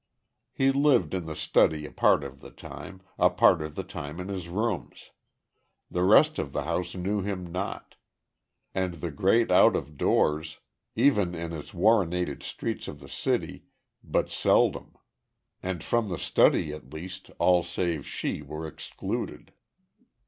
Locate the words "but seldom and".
14.03-15.83